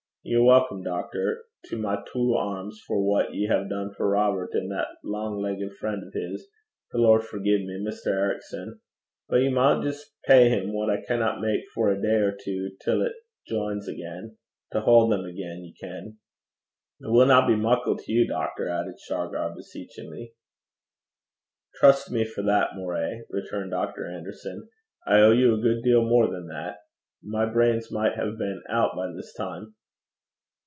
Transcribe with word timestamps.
Ye're 0.23 0.43
welcome, 0.43 0.83
doctor, 0.83 1.45
to 1.65 1.77
my 1.79 1.95
twa 2.07 2.37
airms 2.57 2.77
for 2.85 3.01
what 3.03 3.33
ye 3.33 3.47
hae 3.47 3.67
dune 3.67 3.91
for 3.91 4.07
Robert 4.07 4.51
an' 4.53 4.67
that 4.69 4.89
lang 5.03 5.41
leggit 5.41 5.73
frien' 5.79 6.03
o' 6.05 6.11
his 6.13 6.47
the 6.91 6.99
Lord 6.99 7.23
forgie 7.23 7.65
me 7.65 7.83
Mr. 7.83 8.11
Ericson. 8.15 8.81
But 9.27 9.37
ye 9.37 9.49
maun 9.49 9.81
jist 9.81 10.13
pay 10.25 10.47
him 10.49 10.73
what 10.75 10.91
I 10.91 11.01
canna 11.03 11.39
mak 11.41 11.61
for 11.73 11.89
a 11.89 11.99
day 11.99 12.17
or 12.17 12.33
twa, 12.33 12.69
till 12.85 13.03
't 13.03 13.15
jines 13.47 13.87
again 13.87 14.37
to 14.71 14.81
haud 14.81 15.11
them 15.11 15.23
gaein', 15.23 15.65
ye 15.65 15.73
ken. 15.81 16.19
It 16.99 17.11
winna 17.11 17.43
be 17.47 17.55
muckle 17.55 17.97
to 17.97 18.11
you, 18.11 18.27
doctor,' 18.27 18.69
added 18.69 18.99
Shargar, 18.99 19.51
beseechingly. 19.55 20.35
'Trust 21.79 22.11
me 22.11 22.25
for 22.25 22.43
that, 22.43 22.75
Moray,' 22.75 23.23
returned 23.31 23.71
Dr. 23.71 24.05
Anderson. 24.07 24.69
'I 25.07 25.19
owe 25.19 25.31
you 25.31 25.55
a 25.55 25.61
good 25.63 25.81
deal 25.81 26.07
more 26.07 26.27
than 26.27 26.45
that. 26.45 26.77
My 27.23 27.47
brains 27.51 27.91
might 27.91 28.13
have 28.13 28.37
been 28.37 28.61
out 28.69 28.91
by 28.95 29.07
this 29.11 29.33
time.' 29.33 29.73